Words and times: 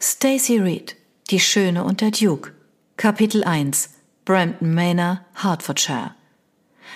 Stacy 0.00 0.58
Reed, 0.58 0.94
Die 1.28 1.40
Schöne 1.40 1.82
und 1.82 2.00
der 2.00 2.12
Duke. 2.12 2.52
Kapitel 2.96 3.42
1 3.42 3.90
Brampton 4.24 4.72
Manor, 4.72 5.22
Hertfordshire. 5.42 6.14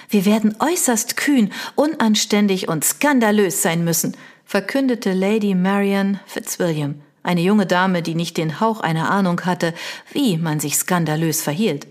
Wir 0.08 0.25
werden 0.25 0.55
äußerst 0.60 1.17
kühn, 1.17 1.52
unanständig 1.75 2.68
und 2.68 2.84
skandalös 2.84 3.60
sein 3.60 3.83
müssen, 3.83 4.17
verkündete 4.44 5.15
Lady 5.15 5.57
Marian 5.57 6.20
Fitzwilliam, 6.26 7.02
eine 7.25 7.41
junge 7.41 7.67
Dame, 7.67 8.02
die 8.02 8.14
nicht 8.14 8.36
den 8.36 8.61
Hauch 8.61 8.79
einer 8.79 9.11
Ahnung 9.11 9.41
hatte, 9.41 9.75
wie 10.12 10.37
man 10.37 10.61
sich 10.61 10.77
skandalös 10.77 11.43
verhielt. 11.43 11.89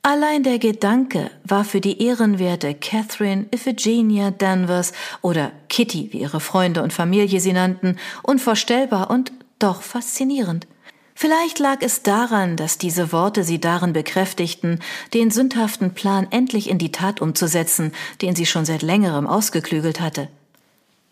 Allein 0.00 0.44
der 0.44 0.58
Gedanke 0.58 1.30
war 1.44 1.64
für 1.64 1.82
die 1.82 2.02
ehrenwerte 2.02 2.72
Catherine 2.72 3.44
Iphigenia 3.54 4.30
Danvers 4.30 4.94
oder 5.20 5.52
Kitty, 5.68 6.08
wie 6.12 6.20
ihre 6.20 6.40
Freunde 6.40 6.82
und 6.82 6.94
Familie 6.94 7.38
sie 7.38 7.52
nannten, 7.52 7.98
unvorstellbar 8.22 9.10
und 9.10 9.30
doch 9.58 9.82
faszinierend. 9.82 10.66
Vielleicht 11.14 11.60
lag 11.60 11.78
es 11.80 12.02
daran, 12.02 12.56
dass 12.56 12.76
diese 12.76 13.12
Worte 13.12 13.44
sie 13.44 13.60
darin 13.60 13.92
bekräftigten, 13.92 14.80
den 15.14 15.30
sündhaften 15.30 15.94
Plan 15.94 16.26
endlich 16.30 16.68
in 16.68 16.78
die 16.78 16.90
Tat 16.90 17.20
umzusetzen, 17.20 17.92
den 18.20 18.34
sie 18.34 18.46
schon 18.46 18.64
seit 18.64 18.82
längerem 18.82 19.26
ausgeklügelt 19.26 20.00
hatte. 20.00 20.28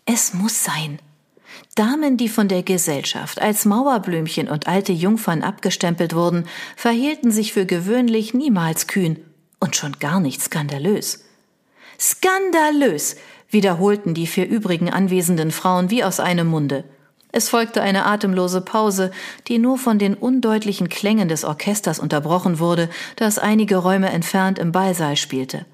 Es 0.05 0.33
muss 0.33 0.63
sein, 0.63 0.99
Damen, 1.75 2.17
die 2.17 2.29
von 2.29 2.47
der 2.47 2.61
Gesellschaft 2.61 3.41
als 3.41 3.65
Mauerblümchen 3.65 4.47
und 4.47 4.67
alte 4.67 4.91
Jungfern 4.91 5.41
abgestempelt 5.41 6.13
wurden, 6.13 6.45
verhielten 6.75 7.31
sich 7.31 7.53
für 7.53 7.65
gewöhnlich 7.65 8.33
niemals 8.33 8.85
kühn 8.87 9.17
und 9.59 9.75
schon 9.75 9.93
gar 9.99 10.19
nicht 10.19 10.41
skandalös. 10.41 11.25
Skandalös, 11.99 13.15
wiederholten 13.49 14.13
die 14.13 14.27
vier 14.27 14.47
übrigen 14.47 14.91
anwesenden 14.91 15.51
Frauen 15.51 15.89
wie 15.89 16.03
aus 16.03 16.19
einem 16.19 16.47
Munde. 16.47 16.83
Es 17.35 17.49
folgte 17.49 17.81
eine 17.81 18.05
atemlose 18.05 18.61
Pause, 18.61 19.09
die 19.47 19.57
nur 19.57 19.79
von 19.79 19.97
den 19.97 20.13
undeutlichen 20.13 20.87
Klängen 20.87 21.27
des 21.27 21.43
Orchesters 21.43 21.97
unterbrochen 21.97 22.59
wurde, 22.59 22.89
das 23.15 23.39
einige 23.39 23.77
Räume 23.77 24.11
entfernt 24.11 24.59
im 24.59 24.71
Ballsaal 24.71 25.17
spielte. 25.17 25.65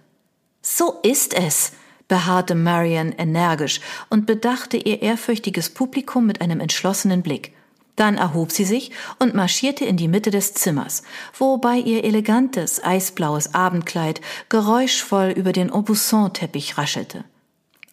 So 0.62 1.00
ist 1.04 1.34
es, 1.34 1.74
beharrte 2.08 2.56
Marian 2.56 3.12
energisch 3.12 3.82
und 4.10 4.26
bedachte 4.26 4.78
ihr 4.78 5.02
ehrfürchtiges 5.02 5.70
Publikum 5.72 6.26
mit 6.26 6.40
einem 6.40 6.62
entschlossenen 6.62 7.24
Blick. 7.24 7.54
Dann 7.98 8.16
erhob 8.16 8.54
sie 8.54 8.64
sich 8.64 8.92
und 9.20 9.36
marschierte 9.36 9.84
in 9.84 9.98
die 9.98 10.08
Mitte 10.08 10.32
des 10.32 10.54
Zimmers, 10.54 11.04
wobei 11.38 11.76
ihr 11.76 12.06
elegantes, 12.06 12.82
eisblaues 12.82 13.54
Abendkleid 13.54 14.22
geräuschvoll 14.48 15.32
über 15.36 15.52
den 15.52 15.72
Aubusson-Teppich 15.72 16.78
raschelte. 16.78 17.26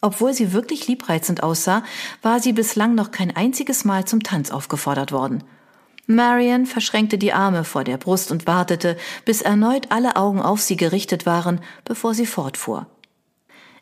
Obwohl 0.01 0.33
sie 0.33 0.53
wirklich 0.53 0.87
liebreizend 0.87 1.43
aussah, 1.43 1.83
war 2.21 2.39
sie 2.39 2.53
bislang 2.53 2.95
noch 2.95 3.11
kein 3.11 3.35
einziges 3.35 3.85
Mal 3.85 4.05
zum 4.05 4.23
Tanz 4.23 4.51
aufgefordert 4.51 5.11
worden. 5.11 5.43
Marian 6.05 6.65
verschränkte 6.65 7.17
die 7.17 7.33
Arme 7.33 7.63
vor 7.65 7.83
der 7.83 7.97
Brust 7.97 8.31
und 8.31 8.47
wartete, 8.47 8.97
bis 9.25 9.41
erneut 9.41 9.91
alle 9.91 10.15
Augen 10.15 10.41
auf 10.41 10.61
sie 10.61 10.77
gerichtet 10.77 11.25
waren, 11.25 11.59
bevor 11.83 12.13
sie 12.13 12.25
fortfuhr. 12.25 12.87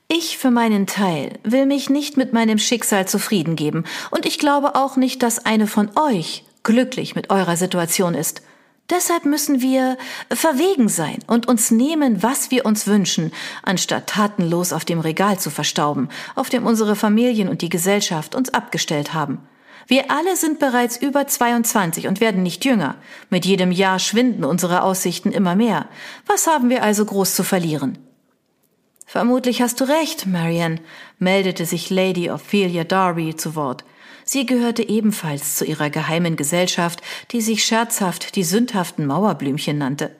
Ich 0.08 0.38
für 0.38 0.52
meinen 0.52 0.88
Teil 0.88 1.40
will 1.44 1.66
mich 1.66 1.90
nicht 1.90 2.16
mit 2.16 2.32
meinem 2.34 2.58
Schicksal 2.58 3.08
zufrieden 3.08 3.56
geben, 3.56 3.86
und 4.12 4.26
ich 4.26 4.40
glaube 4.40 4.76
auch 4.76 4.98
nicht, 4.98 5.22
dass 5.22 5.46
eine 5.46 5.68
von 5.68 5.92
euch 5.96 6.46
glücklich 6.64 7.16
mit 7.16 7.30
eurer 7.30 7.58
Situation 7.58 8.16
ist. 8.16 8.42
Deshalb 8.92 9.26
müssen 9.26 9.62
wir 9.62 9.98
verwegen 10.32 10.90
sein 10.90 11.18
und 11.26 11.48
uns 11.48 11.72
nehmen, 11.72 12.22
was 12.22 12.52
wir 12.52 12.66
uns 12.66 12.86
wünschen, 12.86 13.32
anstatt 13.64 14.08
tatenlos 14.08 14.74
auf 14.74 14.86
dem 14.86 15.00
Regal 15.00 15.40
zu 15.40 15.50
verstauben, 15.50 16.10
auf 16.36 16.50
dem 16.50 16.68
unsere 16.68 16.96
Familien 16.96 17.50
und 17.50 17.64
die 17.64 17.70
Gesellschaft 17.70 18.36
uns 18.36 18.54
abgestellt 18.54 19.14
haben. 19.14 19.40
Wir 19.88 20.12
alle 20.12 20.36
sind 20.36 20.60
bereits 20.60 20.98
über 20.98 21.28
22 21.28 22.08
und 22.08 22.20
werden 22.20 22.44
nicht 22.44 22.66
jünger. 22.66 22.96
Mit 23.30 23.46
jedem 23.46 23.72
Jahr 23.72 24.00
schwinden 24.00 24.44
unsere 24.44 24.84
Aussichten 24.84 25.32
immer 25.32 25.56
mehr. 25.56 25.88
Was 26.28 26.48
haben 26.48 26.70
wir 26.70 26.84
also 26.84 27.06
groß 27.06 27.36
zu 27.36 27.44
verlieren? 27.44 27.98
Vermutlich 29.06 29.62
hast 29.62 29.80
du 29.80 29.84
recht, 29.86 30.26
Marian, 30.26 30.80
meldete 31.20 31.66
sich 31.66 31.90
Lady 31.90 32.30
Ophelia 32.30 32.84
Darby 32.84 33.36
zu 33.36 33.56
Wort. 33.56 33.84
Sie 34.28 34.48
gehörte 34.48 34.88
ebenfalls 34.90 35.56
zu 35.56 35.66
ihrer 35.66 35.92
geheimen 35.92 36.36
Gesellschaft, 36.36 37.02
die 37.32 37.42
sich 37.42 37.64
scherzhaft 37.64 38.36
die 38.36 38.44
sündhaften 38.44 39.06
Mauerblümchen 39.06 39.78
nannte. 39.78 40.16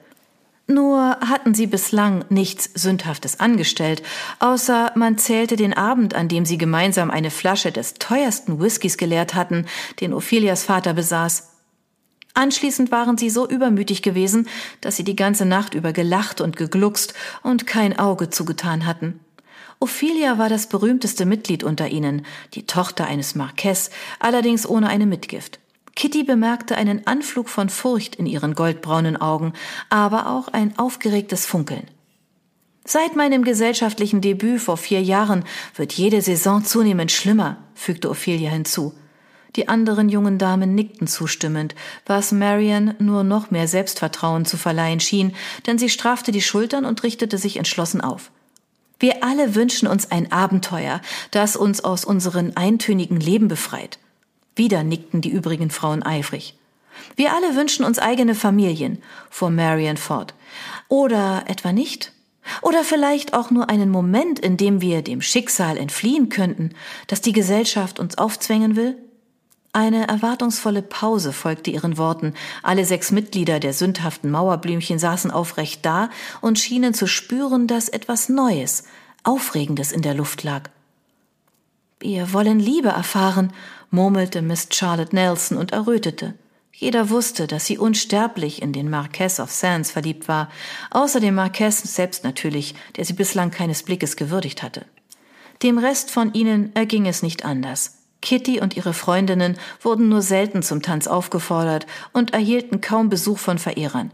Nur 0.68 1.18
hatten 1.20 1.54
sie 1.54 1.66
bislang 1.66 2.24
nichts 2.28 2.70
Sündhaftes 2.74 3.38
angestellt, 3.38 4.02
außer 4.38 4.92
man 4.96 5.18
zählte 5.18 5.56
den 5.56 5.74
Abend, 5.74 6.14
an 6.14 6.28
dem 6.28 6.44
sie 6.44 6.58
gemeinsam 6.58 7.10
eine 7.10 7.30
Flasche 7.30 7.70
des 7.70 7.94
teuersten 7.94 8.60
Whiskys 8.60 8.96
geleert 8.96 9.34
hatten, 9.34 9.66
den 10.00 10.12
Ophelias 10.12 10.64
Vater 10.64 10.94
besaß. 10.94 11.50
Anschließend 12.34 12.90
waren 12.90 13.16
sie 13.16 13.30
so 13.30 13.48
übermütig 13.48 14.02
gewesen, 14.02 14.48
dass 14.80 14.96
sie 14.96 15.04
die 15.04 15.16
ganze 15.16 15.46
Nacht 15.46 15.74
über 15.74 15.92
gelacht 15.92 16.40
und 16.40 16.56
gegluckst 16.56 17.14
und 17.42 17.66
kein 17.66 17.98
Auge 17.98 18.30
zugetan 18.30 18.86
hatten. 18.86 19.20
Ophelia 19.78 20.38
war 20.38 20.48
das 20.48 20.68
berühmteste 20.68 21.26
Mitglied 21.26 21.62
unter 21.62 21.88
ihnen, 21.88 22.24
die 22.54 22.66
Tochter 22.66 23.06
eines 23.06 23.34
Marquess, 23.34 23.90
allerdings 24.18 24.66
ohne 24.66 24.88
eine 24.88 25.06
Mitgift. 25.06 25.60
Kitty 25.94 26.24
bemerkte 26.24 26.76
einen 26.76 27.06
Anflug 27.06 27.48
von 27.48 27.68
Furcht 27.68 28.16
in 28.16 28.26
ihren 28.26 28.54
goldbraunen 28.54 29.16
Augen, 29.16 29.54
aber 29.88 30.30
auch 30.30 30.48
ein 30.48 30.78
aufgeregtes 30.78 31.46
Funkeln. 31.46 31.86
Seit 32.84 33.16
meinem 33.16 33.42
gesellschaftlichen 33.42 34.20
Debüt 34.20 34.60
vor 34.60 34.76
vier 34.76 35.02
Jahren 35.02 35.44
wird 35.74 35.92
jede 35.94 36.22
Saison 36.22 36.64
zunehmend 36.64 37.10
schlimmer, 37.10 37.56
fügte 37.74 38.08
Ophelia 38.10 38.50
hinzu. 38.50 38.94
Die 39.56 39.68
anderen 39.68 40.08
jungen 40.08 40.38
Damen 40.38 40.74
nickten 40.74 41.06
zustimmend, 41.06 41.74
was 42.04 42.30
Marian 42.30 42.94
nur 42.98 43.24
noch 43.24 43.50
mehr 43.50 43.66
Selbstvertrauen 43.66 44.44
zu 44.44 44.56
verleihen 44.56 45.00
schien, 45.00 45.34
denn 45.66 45.78
sie 45.78 45.88
strafte 45.88 46.30
die 46.30 46.42
Schultern 46.42 46.84
und 46.84 47.02
richtete 47.02 47.38
sich 47.38 47.56
entschlossen 47.56 48.02
auf. 48.02 48.30
Wir 48.98 49.22
alle 49.22 49.54
wünschen 49.54 49.88
uns 49.88 50.10
ein 50.10 50.32
Abenteuer, 50.32 51.00
das 51.30 51.56
uns 51.56 51.84
aus 51.84 52.04
unserem 52.04 52.52
eintönigen 52.54 53.20
Leben 53.20 53.48
befreit. 53.48 53.98
Wieder 54.54 54.84
nickten 54.84 55.20
die 55.20 55.30
übrigen 55.30 55.70
Frauen 55.70 56.02
eifrig. 56.02 56.56
Wir 57.14 57.34
alle 57.34 57.54
wünschen 57.54 57.84
uns 57.84 57.98
eigene 57.98 58.34
Familien, 58.34 59.02
fuhr 59.28 59.50
Marian 59.50 59.98
fort. 59.98 60.34
Oder 60.88 61.44
etwa 61.46 61.72
nicht? 61.72 62.12
Oder 62.62 62.84
vielleicht 62.84 63.34
auch 63.34 63.50
nur 63.50 63.68
einen 63.68 63.90
Moment, 63.90 64.38
in 64.38 64.56
dem 64.56 64.80
wir 64.80 65.02
dem 65.02 65.20
Schicksal 65.20 65.76
entfliehen 65.76 66.28
könnten, 66.28 66.70
das 67.06 67.20
die 67.20 67.32
Gesellschaft 67.32 67.98
uns 67.98 68.16
aufzwängen 68.16 68.76
will? 68.76 68.96
Eine 69.76 70.08
erwartungsvolle 70.08 70.80
Pause 70.80 71.34
folgte 71.34 71.70
ihren 71.70 71.98
Worten. 71.98 72.32
Alle 72.62 72.86
sechs 72.86 73.12
Mitglieder 73.12 73.60
der 73.60 73.74
sündhaften 73.74 74.30
Mauerblümchen 74.30 74.98
saßen 74.98 75.30
aufrecht 75.30 75.84
da 75.84 76.08
und 76.40 76.58
schienen 76.58 76.94
zu 76.94 77.06
spüren, 77.06 77.66
dass 77.66 77.90
etwas 77.90 78.30
Neues, 78.30 78.84
Aufregendes 79.22 79.92
in 79.92 80.00
der 80.00 80.14
Luft 80.14 80.44
lag. 80.44 80.70
Wir 82.00 82.32
wollen 82.32 82.58
Liebe 82.58 82.88
erfahren, 82.88 83.52
murmelte 83.90 84.40
Miss 84.40 84.68
Charlotte 84.72 85.14
Nelson 85.14 85.58
und 85.58 85.72
errötete. 85.72 86.32
Jeder 86.72 87.10
wusste, 87.10 87.46
dass 87.46 87.66
sie 87.66 87.76
unsterblich 87.76 88.62
in 88.62 88.72
den 88.72 88.88
Marquess 88.88 89.40
of 89.40 89.50
Sands 89.50 89.90
verliebt 89.90 90.26
war, 90.26 90.48
außer 90.90 91.20
dem 91.20 91.34
Marquess 91.34 91.82
selbst 91.82 92.24
natürlich, 92.24 92.74
der 92.96 93.04
sie 93.04 93.12
bislang 93.12 93.50
keines 93.50 93.82
Blickes 93.82 94.16
gewürdigt 94.16 94.62
hatte. 94.62 94.86
Dem 95.62 95.76
Rest 95.76 96.10
von 96.10 96.32
ihnen 96.32 96.74
erging 96.74 97.04
es 97.04 97.22
nicht 97.22 97.44
anders. 97.44 97.95
Kitty 98.22 98.60
und 98.60 98.76
ihre 98.76 98.92
Freundinnen 98.92 99.58
wurden 99.80 100.08
nur 100.08 100.22
selten 100.22 100.62
zum 100.62 100.82
Tanz 100.82 101.06
aufgefordert 101.06 101.86
und 102.12 102.32
erhielten 102.32 102.80
kaum 102.80 103.08
Besuch 103.08 103.38
von 103.38 103.58
Verehrern. 103.58 104.10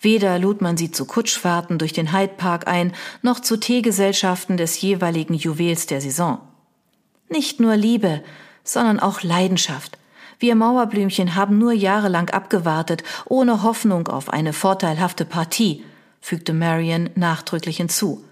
Weder 0.00 0.38
lud 0.38 0.60
man 0.60 0.76
sie 0.76 0.90
zu 0.90 1.04
Kutschfahrten 1.04 1.78
durch 1.78 1.92
den 1.92 2.12
Hyde 2.12 2.34
Park 2.36 2.66
ein, 2.66 2.92
noch 3.22 3.38
zu 3.38 3.56
Teegesellschaften 3.56 4.56
des 4.56 4.80
jeweiligen 4.80 5.34
Juwels 5.34 5.86
der 5.86 6.00
Saison. 6.00 6.40
Nicht 7.28 7.60
nur 7.60 7.76
Liebe, 7.76 8.22
sondern 8.64 8.98
auch 8.98 9.22
Leidenschaft. 9.22 9.98
Wir 10.40 10.56
Mauerblümchen 10.56 11.36
haben 11.36 11.58
nur 11.58 11.72
jahrelang 11.72 12.30
abgewartet, 12.30 13.04
ohne 13.26 13.62
Hoffnung 13.62 14.08
auf 14.08 14.28
eine 14.28 14.52
vorteilhafte 14.52 15.24
Partie, 15.24 15.84
fügte 16.20 16.52
Marian 16.52 17.10
nachdrücklich 17.14 17.76
hinzu. 17.76 18.24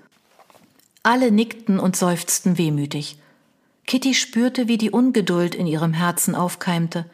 Alle 1.04 1.30
nickten 1.30 1.78
und 1.78 1.94
seufzten 1.94 2.58
wehmütig. 2.58 3.16
Kitty 3.86 4.14
spürte, 4.14 4.68
wie 4.68 4.78
die 4.78 4.90
Ungeduld 4.90 5.54
in 5.54 5.66
ihrem 5.66 5.92
Herzen 5.92 6.34
aufkeimte. 6.34 7.06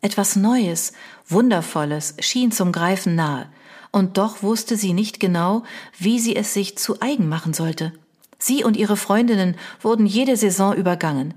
Etwas 0.00 0.36
Neues, 0.36 0.92
Wundervolles 1.28 2.14
schien 2.20 2.52
zum 2.52 2.72
Greifen 2.72 3.14
nahe, 3.14 3.48
und 3.90 4.18
doch 4.18 4.42
wusste 4.42 4.76
sie 4.76 4.92
nicht 4.92 5.18
genau, 5.18 5.62
wie 5.98 6.18
sie 6.18 6.36
es 6.36 6.52
sich 6.52 6.76
zu 6.76 7.00
eigen 7.00 7.28
machen 7.28 7.54
sollte. 7.54 7.92
Sie 8.38 8.64
und 8.64 8.76
ihre 8.76 8.96
Freundinnen 8.96 9.56
wurden 9.80 10.04
jede 10.04 10.36
Saison 10.36 10.74
übergangen. 10.74 11.34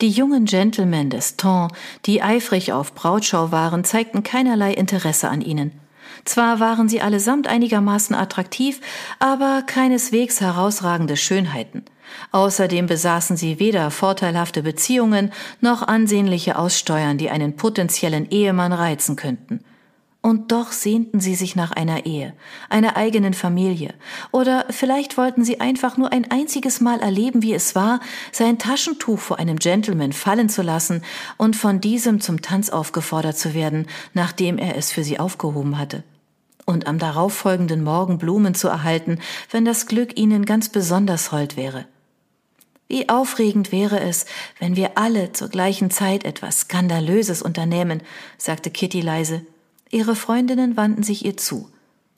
Die 0.00 0.10
jungen 0.10 0.46
Gentlemen 0.46 1.10
des 1.10 1.36
Temps, 1.36 1.74
die 2.04 2.22
eifrig 2.22 2.72
auf 2.72 2.94
Brautschau 2.94 3.52
waren, 3.52 3.84
zeigten 3.84 4.22
keinerlei 4.22 4.74
Interesse 4.74 5.28
an 5.28 5.40
ihnen. 5.40 5.72
Zwar 6.24 6.60
waren 6.60 6.88
sie 6.88 7.00
allesamt 7.00 7.46
einigermaßen 7.46 8.16
attraktiv, 8.16 8.80
aber 9.20 9.62
keineswegs 9.66 10.40
herausragende 10.40 11.16
Schönheiten– 11.16 11.84
Außerdem 12.32 12.86
besaßen 12.86 13.36
sie 13.36 13.58
weder 13.58 13.90
vorteilhafte 13.90 14.62
Beziehungen 14.62 15.32
noch 15.60 15.82
ansehnliche 15.82 16.58
Aussteuern, 16.58 17.18
die 17.18 17.30
einen 17.30 17.56
potenziellen 17.56 18.30
Ehemann 18.30 18.72
reizen 18.72 19.16
könnten. 19.16 19.60
Und 20.22 20.50
doch 20.50 20.72
sehnten 20.72 21.20
sie 21.20 21.36
sich 21.36 21.54
nach 21.54 21.70
einer 21.70 22.04
Ehe, 22.04 22.32
einer 22.68 22.96
eigenen 22.96 23.32
Familie, 23.32 23.94
oder 24.32 24.66
vielleicht 24.70 25.16
wollten 25.16 25.44
sie 25.44 25.60
einfach 25.60 25.96
nur 25.96 26.12
ein 26.12 26.28
einziges 26.32 26.80
Mal 26.80 26.98
erleben, 26.98 27.42
wie 27.44 27.54
es 27.54 27.76
war, 27.76 28.00
sein 28.32 28.58
Taschentuch 28.58 29.20
vor 29.20 29.38
einem 29.38 29.56
Gentleman 29.56 30.12
fallen 30.12 30.48
zu 30.48 30.62
lassen 30.62 31.02
und 31.36 31.54
von 31.54 31.80
diesem 31.80 32.20
zum 32.20 32.42
Tanz 32.42 32.70
aufgefordert 32.70 33.38
zu 33.38 33.54
werden, 33.54 33.86
nachdem 34.14 34.58
er 34.58 34.76
es 34.76 34.90
für 34.90 35.04
sie 35.04 35.20
aufgehoben 35.20 35.78
hatte 35.78 36.02
und 36.66 36.88
am 36.88 36.98
darauffolgenden 36.98 37.82
Morgen 37.82 38.18
Blumen 38.18 38.54
zu 38.54 38.68
erhalten, 38.68 39.20
wenn 39.50 39.64
das 39.64 39.86
Glück 39.86 40.18
ihnen 40.18 40.44
ganz 40.44 40.68
besonders 40.68 41.32
hold 41.32 41.56
wäre. 41.56 41.86
Wie 42.88 43.08
aufregend 43.08 43.72
wäre 43.72 44.00
es, 44.00 44.26
wenn 44.60 44.76
wir 44.76 44.96
alle 44.96 45.32
zur 45.32 45.48
gleichen 45.48 45.90
Zeit 45.90 46.24
etwas 46.24 46.60
Skandalöses 46.60 47.42
unternehmen, 47.42 48.00
sagte 48.38 48.70
Kitty 48.70 49.00
leise. 49.00 49.44
Ihre 49.90 50.14
Freundinnen 50.14 50.76
wandten 50.76 51.02
sich 51.02 51.24
ihr 51.24 51.36
zu. 51.36 51.68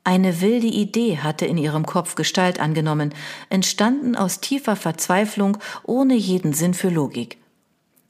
Eine 0.04 0.40
wilde 0.40 0.66
Idee 0.66 1.18
hatte 1.18 1.46
in 1.46 1.58
ihrem 1.58 1.84
Kopf 1.84 2.14
Gestalt 2.14 2.60
angenommen, 2.60 3.14
entstanden 3.50 4.16
aus 4.16 4.40
tiefer 4.40 4.76
Verzweiflung 4.76 5.58
ohne 5.84 6.14
jeden 6.14 6.52
Sinn 6.52 6.74
für 6.74 6.88
Logik. 6.88 7.38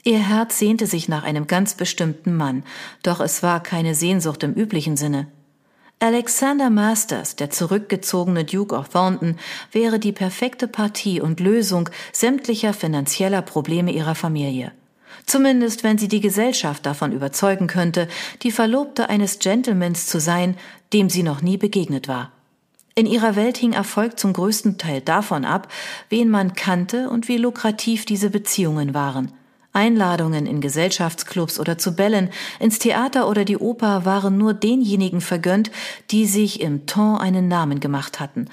Ihr 0.04 0.20
Herz 0.20 0.58
sehnte 0.58 0.86
sich 0.86 1.08
nach 1.08 1.24
einem 1.24 1.46
ganz 1.46 1.74
bestimmten 1.74 2.36
Mann, 2.36 2.62
doch 3.02 3.20
es 3.20 3.42
war 3.42 3.62
keine 3.62 3.94
Sehnsucht 3.94 4.42
im 4.42 4.54
üblichen 4.54 4.96
Sinne. 4.96 5.26
Alexander 6.00 6.70
Masters, 6.70 7.34
der 7.34 7.50
zurückgezogene 7.50 8.44
Duke 8.44 8.76
of 8.76 8.88
Thornton, 8.90 9.36
wäre 9.72 9.98
die 9.98 10.12
perfekte 10.12 10.68
Partie 10.68 11.20
und 11.20 11.40
Lösung 11.40 11.90
sämtlicher 12.12 12.72
finanzieller 12.72 13.42
Probleme 13.42 13.90
ihrer 13.90 14.14
Familie. 14.14 14.70
Zumindest 15.26 15.82
wenn 15.82 15.98
sie 15.98 16.06
die 16.06 16.20
Gesellschaft 16.20 16.86
davon 16.86 17.10
überzeugen 17.10 17.66
könnte, 17.66 18.06
die 18.42 18.52
Verlobte 18.52 19.08
eines 19.08 19.40
Gentlemans 19.40 20.06
zu 20.06 20.20
sein, 20.20 20.56
dem 20.92 21.10
sie 21.10 21.24
noch 21.24 21.42
nie 21.42 21.56
begegnet 21.56 22.06
war. 22.06 22.30
In 22.94 23.06
ihrer 23.06 23.34
Welt 23.34 23.56
hing 23.58 23.72
Erfolg 23.72 24.20
zum 24.20 24.32
größten 24.32 24.78
Teil 24.78 25.00
davon 25.00 25.44
ab, 25.44 25.66
wen 26.10 26.30
man 26.30 26.54
kannte 26.54 27.10
und 27.10 27.26
wie 27.26 27.38
lukrativ 27.38 28.04
diese 28.04 28.30
Beziehungen 28.30 28.94
waren. 28.94 29.32
Einladungen 29.78 30.46
in 30.46 30.60
Gesellschaftsclubs 30.60 31.60
oder 31.60 31.78
zu 31.78 31.94
Bällen, 31.94 32.30
ins 32.58 32.80
Theater 32.80 33.28
oder 33.28 33.44
die 33.44 33.58
Oper 33.58 34.04
waren 34.04 34.36
nur 34.36 34.52
denjenigen 34.52 35.20
vergönnt, 35.20 35.70
die 36.10 36.26
sich 36.26 36.60
im 36.60 36.86
Ton 36.86 37.18
einen 37.18 37.46
Namen 37.46 37.78
gemacht 37.78 38.18
hatten. 38.18 38.46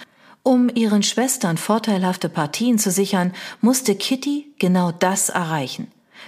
Um 0.43 0.69
ihren 0.69 1.01
Schwestern 1.01 1.57
vorteilhafte 1.57 2.29
Partien 2.29 2.77
zu 2.77 2.91
sichern, 2.91 3.33
musste 3.59 3.95
Kitty 3.95 4.53
genau 4.59 4.91
das 4.91 5.29
erreichen. 5.29 5.87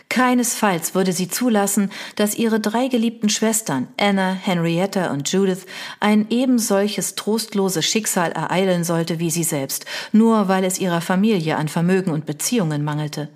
Keinesfalls 0.10 0.96
würde 0.96 1.14
sie 1.14 1.28
zulassen, 1.28 1.92
dass 2.16 2.34
ihre 2.34 2.60
drei 2.60 2.88
geliebten 2.88 3.30
Schwestern 3.30 3.88
Anna, 4.00 4.32
Henrietta 4.32 5.12
und 5.12 5.32
Judith 5.32 5.68
ein 6.00 6.26
ebensolches 6.32 7.14
trostloses 7.14 7.86
Schicksal 7.86 8.32
ereilen 8.32 8.84
sollte 8.84 9.20
wie 9.20 9.30
sie 9.30 9.44
selbst, 9.44 9.86
nur 10.12 10.48
weil 10.48 10.64
es 10.64 10.80
ihrer 10.80 11.02
Familie 11.02 11.58
an 11.58 11.68
Vermögen 11.68 12.12
und 12.12 12.26
Beziehungen 12.26 12.84
mangelte. 12.84 13.30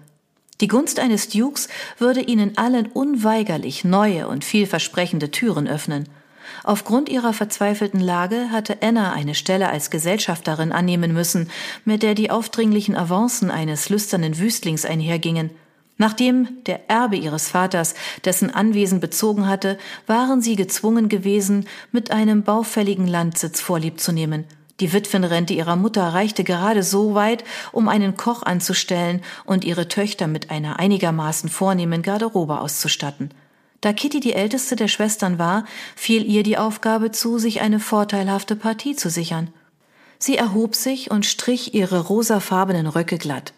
Die 0.62 0.68
Gunst 0.68 1.00
eines 1.00 1.28
Dukes 1.28 1.68
würde 1.98 2.22
ihnen 2.22 2.58
allen 2.58 2.86
unweigerlich 2.86 3.84
neue 3.84 4.28
und 4.28 4.46
vielversprechende 4.46 5.32
Türen 5.32 5.68
öffnen. 5.68 6.08
Aufgrund 6.64 7.10
ihrer 7.10 7.34
verzweifelten 7.34 8.00
Lage 8.00 8.52
hatte 8.52 8.78
Anna 8.82 9.12
eine 9.14 9.34
Stelle 9.34 9.70
als 9.70 9.90
Gesellschafterin 9.90 10.72
annehmen 10.72 11.14
müssen, 11.14 11.50
mit 11.84 12.04
der 12.04 12.14
die 12.14 12.30
aufdringlichen 12.30 12.96
Avancen 12.96 13.50
eines 13.50 13.90
lüsternen 13.90 14.38
Wüstlings 14.38 14.86
einhergingen. 14.86 15.50
Nachdem 15.98 16.64
der 16.66 16.90
Erbe 16.90 17.16
ihres 17.16 17.50
Vaters 17.50 17.96
dessen 18.26 18.54
Anwesen 18.54 19.00
bezogen 19.00 19.48
hatte, 19.48 19.80
waren 20.08 20.42
sie 20.42 20.56
gezwungen 20.56 21.10
gewesen, 21.10 21.66
mit 21.92 22.12
einem 22.12 22.44
baufälligen 22.44 23.08
Landsitz 23.08 23.62
Vorlieb 23.62 24.00
zu 24.00 24.12
nehmen. 24.12 24.46
Die 24.82 24.94
Witwenrente 24.94 25.54
ihrer 25.54 25.76
Mutter 25.76 26.08
reichte 26.14 26.44
gerade 26.44 26.82
so 26.82 27.14
weit, 27.14 27.44
um 27.72 27.88
einen 27.88 28.18
Koch 28.18 28.42
anzustellen 28.42 29.22
und 29.46 29.64
ihre 29.64 29.88
Töchter 29.88 30.26
mit 30.26 30.50
einer 30.50 30.80
einigermaßen 30.80 31.50
vornehmen 31.50 32.02
Garderobe 32.02 32.60
auszustatten. 32.60 33.32
Da 33.82 33.94
Kitty 33.94 34.20
die 34.20 34.34
älteste 34.34 34.76
der 34.76 34.88
Schwestern 34.88 35.38
war, 35.38 35.66
fiel 35.96 36.26
ihr 36.26 36.42
die 36.42 36.58
Aufgabe 36.58 37.12
zu, 37.12 37.38
sich 37.38 37.62
eine 37.62 37.80
vorteilhafte 37.80 38.56
Partie 38.56 38.96
zu 38.96 39.12
sichern. 39.12 39.52
Sie 40.18 40.36
erhob 40.36 40.76
sich 40.76 41.12
und 41.12 41.28
strich 41.28 41.76
ihre 41.76 42.00
rosafarbenen 42.00 42.88
Röcke 42.88 43.20
glatt. 43.20 43.54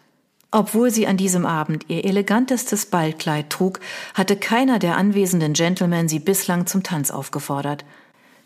Obwohl 0.50 0.90
sie 0.90 1.06
an 1.06 1.16
diesem 1.16 1.46
Abend 1.46 1.86
ihr 1.88 2.04
elegantestes 2.04 2.86
Ballkleid 2.86 3.48
trug, 3.48 3.80
hatte 4.12 4.36
keiner 4.36 4.78
der 4.78 4.96
anwesenden 4.96 5.54
Gentlemen 5.54 6.06
sie 6.06 6.20
bislang 6.20 6.66
zum 6.66 6.82
Tanz 6.82 7.10
aufgefordert. 7.10 7.84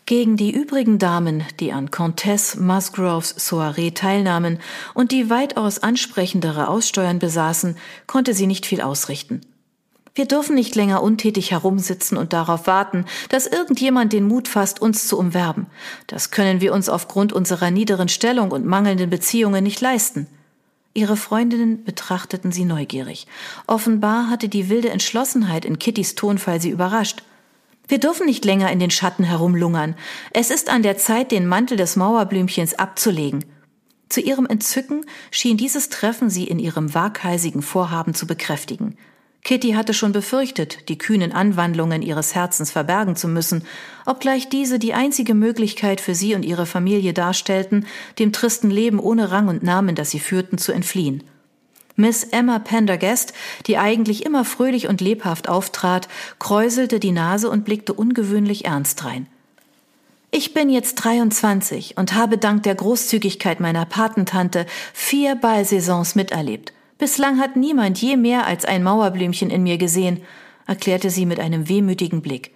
Gegen 0.09 0.37
die 0.37 0.49
übrigen 0.49 0.97
Damen, 0.97 1.43
die 1.59 1.71
an 1.71 1.91
Comtesse 1.91 2.59
Musgroves 2.59 3.29
Soiree 3.37 3.91
teilnahmen 3.91 4.57
und 4.95 5.11
die 5.11 5.29
weitaus 5.29 5.77
ansprechendere 5.83 6.67
Aussteuern 6.67 7.19
besaßen, 7.19 7.77
konnte 8.07 8.33
sie 8.33 8.47
nicht 8.47 8.65
viel 8.65 8.81
ausrichten. 8.81 9.41
Wir 10.15 10.25
dürfen 10.25 10.55
nicht 10.55 10.73
länger 10.73 11.03
untätig 11.03 11.51
herumsitzen 11.51 12.17
und 12.17 12.33
darauf 12.33 12.65
warten, 12.65 13.05
dass 13.29 13.45
irgendjemand 13.45 14.11
den 14.11 14.27
Mut 14.27 14.47
fasst, 14.47 14.81
uns 14.81 15.07
zu 15.07 15.15
umwerben. 15.15 15.67
Das 16.07 16.31
können 16.31 16.59
wir 16.59 16.73
uns 16.73 16.89
aufgrund 16.89 17.31
unserer 17.31 17.69
niederen 17.69 18.09
Stellung 18.09 18.49
und 18.49 18.65
mangelnden 18.65 19.11
Beziehungen 19.11 19.63
nicht 19.63 19.79
leisten. 19.79 20.25
Ihre 20.95 21.17
Freundinnen 21.17 21.83
betrachteten 21.83 22.51
sie 22.51 22.65
neugierig. 22.65 23.27
Offenbar 23.67 24.27
hatte 24.31 24.49
die 24.49 24.69
wilde 24.69 24.89
Entschlossenheit 24.89 25.65
in 25.65 25.77
Kittys 25.77 26.15
Tonfall 26.15 26.59
sie 26.59 26.71
überrascht. 26.71 27.21
Wir 27.89 27.99
dürfen 27.99 28.27
nicht 28.27 28.45
länger 28.45 28.71
in 28.71 28.77
den 28.77 28.91
Schatten 28.91 29.23
herumlungern. 29.23 29.95
Es 30.31 30.51
ist 30.51 30.69
an 30.69 30.83
der 30.83 30.97
Zeit, 30.97 31.31
den 31.31 31.47
Mantel 31.47 31.75
des 31.75 31.95
Mauerblümchens 31.95 32.75
abzulegen. 32.75 33.43
Zu 34.09 34.21
ihrem 34.21 34.45
Entzücken 34.45 35.05
schien 35.31 35.57
dieses 35.57 35.89
Treffen 35.89 36.29
sie 36.29 36.43
in 36.43 36.59
ihrem 36.59 36.93
waghalsigen 36.93 37.63
Vorhaben 37.63 38.13
zu 38.13 38.27
bekräftigen. 38.27 38.95
Kitty 39.43 39.71
hatte 39.71 39.95
schon 39.95 40.11
befürchtet, 40.11 40.87
die 40.89 40.99
kühnen 40.99 41.31
Anwandlungen 41.31 42.03
ihres 42.03 42.35
Herzens 42.35 42.69
verbergen 42.69 43.15
zu 43.15 43.27
müssen, 43.27 43.63
obgleich 44.05 44.49
diese 44.49 44.77
die 44.77 44.93
einzige 44.93 45.33
Möglichkeit 45.33 45.99
für 45.99 46.13
sie 46.13 46.35
und 46.35 46.43
ihre 46.43 46.67
Familie 46.67 47.13
darstellten, 47.13 47.87
dem 48.19 48.33
tristen 48.33 48.69
Leben 48.69 48.99
ohne 48.99 49.31
Rang 49.31 49.47
und 49.47 49.63
Namen, 49.63 49.95
das 49.95 50.11
sie 50.11 50.19
führten, 50.19 50.59
zu 50.59 50.71
entfliehen. 50.73 51.23
Miss 51.99 52.23
Emma 52.23 52.59
Pendergast, 52.59 53.33
die 53.67 53.77
eigentlich 53.77 54.25
immer 54.25 54.45
fröhlich 54.45 54.87
und 54.87 55.01
lebhaft 55.01 55.49
auftrat, 55.49 56.07
kräuselte 56.39 56.97
die 56.97 57.11
Nase 57.11 57.49
und 57.49 57.65
blickte 57.65 57.91
ungewöhnlich 57.91 58.63
ernst 58.63 59.03
drein. 59.03 59.27
Ich 60.31 60.53
bin 60.53 60.69
jetzt 60.69 60.95
23 60.95 61.97
und 61.97 62.13
habe 62.13 62.37
dank 62.37 62.63
der 62.63 62.75
Großzügigkeit 62.75 63.59
meiner 63.59 63.83
Patentante 63.85 64.65
vier 64.93 65.35
Ballsaisons 65.35 66.15
miterlebt. 66.15 66.71
Bislang 66.99 67.37
hat 67.37 67.57
niemand 67.57 68.01
je 68.01 68.15
mehr 68.15 68.47
als 68.47 68.63
ein 68.63 68.81
Mauerblümchen 68.81 69.49
in 69.49 69.63
mir 69.63 69.77
gesehen, 69.77 70.21
erklärte 70.67 71.09
sie 71.09 71.25
mit 71.25 71.41
einem 71.41 71.67
wehmütigen 71.67 72.21
Blick. 72.21 72.55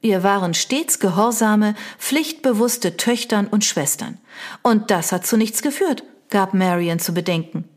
Wir 0.00 0.24
waren 0.24 0.54
stets 0.54 0.98
gehorsame, 0.98 1.76
pflichtbewusste 1.98 2.96
Töchtern 2.96 3.46
und 3.46 3.64
Schwestern. 3.64 4.18
Und 4.62 4.90
das 4.90 5.12
hat 5.12 5.24
zu 5.24 5.36
nichts 5.36 5.62
geführt, 5.62 6.02
gab 6.30 6.52
Marion 6.52 6.98
zu 6.98 7.14
bedenken. 7.14 7.69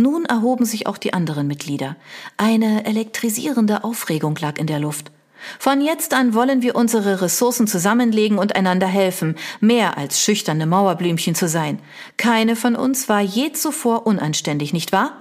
Nun 0.00 0.24
erhoben 0.24 0.64
sich 0.64 0.86
auch 0.86 0.96
die 0.96 1.12
anderen 1.12 1.46
Mitglieder. 1.46 1.94
Eine 2.38 2.86
elektrisierende 2.86 3.84
Aufregung 3.84 4.34
lag 4.40 4.58
in 4.58 4.66
der 4.66 4.78
Luft. 4.78 5.12
Von 5.58 5.82
jetzt 5.82 6.14
an 6.14 6.32
wollen 6.32 6.62
wir 6.62 6.74
unsere 6.74 7.20
Ressourcen 7.20 7.66
zusammenlegen 7.66 8.38
und 8.38 8.56
einander 8.56 8.86
helfen, 8.86 9.36
mehr 9.60 9.98
als 9.98 10.22
schüchterne 10.22 10.64
Mauerblümchen 10.64 11.34
zu 11.34 11.48
sein. 11.48 11.80
Keine 12.16 12.56
von 12.56 12.76
uns 12.76 13.10
war 13.10 13.20
je 13.20 13.52
zuvor 13.52 14.06
unanständig, 14.06 14.72
nicht 14.72 14.90
wahr? 14.90 15.12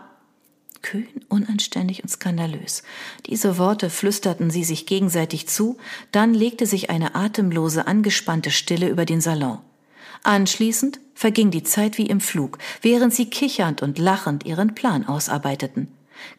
Kühn, 0.82 1.10
unanständig 1.28 2.02
und 2.02 2.10
skandalös. 2.10 2.84
Diese 3.26 3.58
Worte 3.58 3.90
flüsterten 3.90 4.50
sie 4.50 4.64
sich 4.64 4.86
gegenseitig 4.86 5.50
zu, 5.50 5.76
dann 6.14 6.34
legte 6.34 6.66
sich 6.66 6.90
eine 6.90 7.16
atemlose, 7.16 7.86
angespannte 7.86 8.50
Stille 8.50 8.88
über 8.88 9.04
den 9.04 9.20
Salon. 9.20 9.60
Anschließend 10.24 11.00
verging 11.14 11.52
die 11.52 11.64
Zeit 11.64 11.98
wie 11.98 12.08
im 12.08 12.22
Flug, 12.22 12.58
während 12.82 13.14
sie 13.14 13.30
kichernd 13.30 13.82
und 13.82 14.00
lachend 14.00 14.46
ihren 14.46 14.76
Plan 14.76 15.08
ausarbeiteten. 15.08 15.88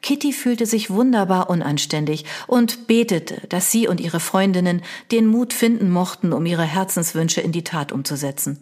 Kitty 0.02 0.32
fühlte 0.32 0.66
sich 0.66 0.90
wunderbar 0.90 1.50
unanständig 1.50 2.24
und 2.46 2.86
betete, 2.86 3.46
dass 3.48 3.70
sie 3.70 3.88
und 3.88 4.00
ihre 4.00 4.20
Freundinnen 4.20 4.82
den 5.10 5.26
Mut 5.26 5.52
finden 5.52 5.90
mochten, 5.90 6.32
um 6.32 6.46
ihre 6.46 6.64
Herzenswünsche 6.64 7.40
in 7.40 7.52
die 7.52 7.64
Tat 7.64 7.92
umzusetzen. 7.92 8.58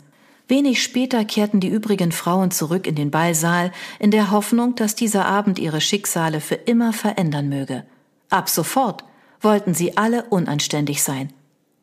Wenig 0.47 0.83
später 0.83 1.25
kehrten 1.25 1.61
die 1.61 1.69
übrigen 1.69 2.11
Frauen 2.11 2.51
zurück 2.51 2.87
in 2.87 2.95
den 2.95 3.11
Ballsaal, 3.11 3.71
in 3.99 4.11
der 4.11 4.31
Hoffnung, 4.31 4.77
dass 4.77 4.95
dieser 4.95 5.27
Abend 5.27 5.59
ihre 5.59 5.81
Schicksale 5.81 6.41
für 6.41 6.55
immer 6.55 6.93
verändern 6.93 7.49
möge. 7.49 7.85
Ab 8.31 8.49
sofort 8.49 9.05
wollten 9.41 9.75
sie 9.75 9.97
alle 9.97 10.25
unanständig 10.25 11.03
sein 11.03 11.33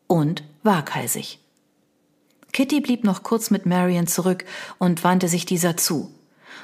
und 0.08 0.42
waghalsig. 0.62 1.38
Kitty 2.56 2.80
blieb 2.80 3.04
noch 3.04 3.22
kurz 3.22 3.50
mit 3.50 3.66
Marion 3.66 4.06
zurück 4.06 4.46
und 4.78 5.04
wandte 5.04 5.28
sich 5.28 5.44
dieser 5.44 5.76
zu. 5.76 6.10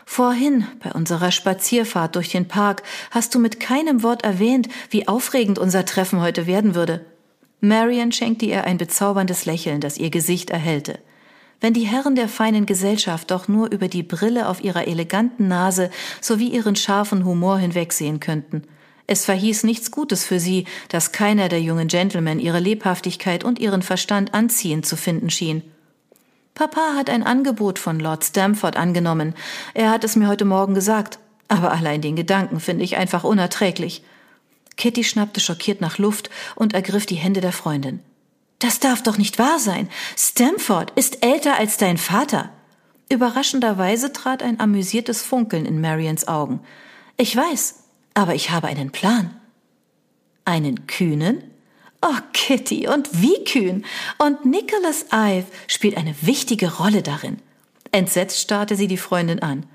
Vorhin, 0.06 0.66
bei 0.82 0.90
unserer 0.90 1.30
Spazierfahrt 1.30 2.16
durch 2.16 2.30
den 2.30 2.48
Park, 2.48 2.82
hast 3.10 3.34
du 3.34 3.38
mit 3.38 3.60
keinem 3.60 4.02
Wort 4.02 4.24
erwähnt, 4.24 4.70
wie 4.88 5.06
aufregend 5.06 5.58
unser 5.58 5.84
Treffen 5.84 6.22
heute 6.22 6.46
werden 6.46 6.74
würde. 6.74 7.04
Marian 7.60 8.10
schenkte 8.10 8.46
ihr 8.46 8.64
ein 8.64 8.78
bezauberndes 8.78 9.44
Lächeln, 9.44 9.82
das 9.82 9.98
ihr 9.98 10.08
Gesicht 10.08 10.48
erhellte. 10.48 10.98
Wenn 11.60 11.74
die 11.74 11.86
Herren 11.86 12.14
der 12.14 12.30
feinen 12.30 12.64
Gesellschaft 12.64 13.30
doch 13.30 13.46
nur 13.46 13.70
über 13.70 13.88
die 13.88 14.02
Brille 14.02 14.48
auf 14.48 14.64
ihrer 14.64 14.88
eleganten 14.88 15.46
Nase 15.46 15.90
sowie 16.22 16.48
ihren 16.48 16.74
scharfen 16.74 17.26
Humor 17.26 17.58
hinwegsehen 17.58 18.18
könnten. 18.18 18.62
Es 19.06 19.26
verhieß 19.26 19.64
nichts 19.64 19.90
Gutes 19.90 20.24
für 20.24 20.40
sie, 20.40 20.64
dass 20.88 21.12
keiner 21.12 21.50
der 21.50 21.60
jungen 21.60 21.88
Gentlemen 21.88 22.40
ihre 22.40 22.60
Lebhaftigkeit 22.60 23.44
und 23.44 23.58
ihren 23.58 23.82
Verstand 23.82 24.32
anziehend 24.32 24.86
zu 24.86 24.96
finden 24.96 25.28
schien. 25.28 25.62
Papa 26.54 26.94
hat 26.94 27.08
ein 27.08 27.22
Angebot 27.22 27.78
von 27.78 27.98
Lord 27.98 28.24
Stamford 28.24 28.76
angenommen. 28.76 29.34
Er 29.74 29.90
hat 29.90 30.04
es 30.04 30.16
mir 30.16 30.28
heute 30.28 30.44
Morgen 30.44 30.74
gesagt. 30.74 31.18
Aber 31.48 31.72
allein 31.72 32.00
den 32.00 32.16
Gedanken 32.16 32.60
finde 32.60 32.84
ich 32.84 32.96
einfach 32.96 33.24
unerträglich. 33.24 34.02
Kitty 34.76 35.04
schnappte 35.04 35.40
schockiert 35.40 35.80
nach 35.80 35.98
Luft 35.98 36.30
und 36.54 36.74
ergriff 36.74 37.06
die 37.06 37.16
Hände 37.16 37.40
der 37.40 37.52
Freundin. 37.52 38.00
Das 38.58 38.80
darf 38.80 39.02
doch 39.02 39.18
nicht 39.18 39.38
wahr 39.38 39.58
sein. 39.58 39.88
Stamford 40.16 40.92
ist 40.92 41.24
älter 41.24 41.58
als 41.58 41.76
dein 41.76 41.98
Vater. 41.98 42.50
Überraschenderweise 43.10 44.12
trat 44.12 44.42
ein 44.42 44.60
amüsiertes 44.60 45.22
Funkeln 45.22 45.66
in 45.66 45.80
Marians 45.80 46.28
Augen. 46.28 46.60
Ich 47.16 47.36
weiß, 47.36 47.80
aber 48.14 48.34
ich 48.34 48.50
habe 48.50 48.68
einen 48.68 48.90
Plan. 48.90 49.36
Einen 50.44 50.86
kühnen? 50.86 51.42
Oh, 52.02 52.18
Kitty, 52.32 52.88
und 52.88 53.22
wie 53.22 53.44
kühn! 53.44 53.84
Und 54.18 54.44
Nicholas 54.44 55.06
Ive 55.12 55.46
spielt 55.68 55.96
eine 55.96 56.14
wichtige 56.20 56.78
Rolle 56.78 57.02
darin. 57.02 57.38
Entsetzt 57.92 58.40
starrte 58.40 58.74
sie 58.74 58.88
die 58.88 58.96
Freundin 58.96 59.40
an. 59.40 59.66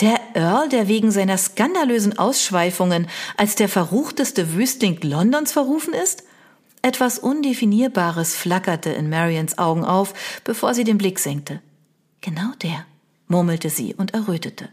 Der 0.00 0.20
Earl, 0.34 0.68
der 0.68 0.86
wegen 0.88 1.10
seiner 1.10 1.36
skandalösen 1.36 2.18
Ausschweifungen 2.18 3.08
als 3.36 3.56
der 3.56 3.68
verruchteste 3.68 4.54
Wüstling 4.54 5.00
Londons 5.02 5.52
verrufen 5.52 5.92
ist? 5.92 6.22
Etwas 6.82 7.18
Undefinierbares 7.18 8.34
flackerte 8.34 8.90
in 8.90 9.08
Marians 9.08 9.58
Augen 9.58 9.84
auf, 9.84 10.14
bevor 10.44 10.74
sie 10.74 10.84
den 10.84 10.98
Blick 10.98 11.18
senkte. 11.18 11.60
Genau 12.20 12.52
der, 12.62 12.86
murmelte 13.26 13.70
sie 13.70 13.94
und 13.94 14.14
errötete. 14.14 14.68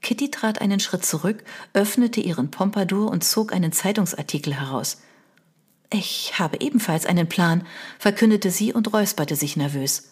Kitty 0.00 0.30
trat 0.30 0.60
einen 0.60 0.78
Schritt 0.78 1.04
zurück, 1.04 1.42
öffnete 1.72 2.20
ihren 2.20 2.50
Pompadour 2.50 3.10
und 3.10 3.24
zog 3.24 3.52
einen 3.52 3.72
Zeitungsartikel 3.72 4.54
heraus. 4.54 4.98
Ich 5.90 6.38
habe 6.38 6.58
ebenfalls 6.60 7.06
einen 7.06 7.28
Plan, 7.28 7.66
verkündete 7.98 8.50
sie 8.50 8.72
und 8.72 8.92
räusperte 8.92 9.36
sich 9.36 9.56
nervös. 9.56 10.10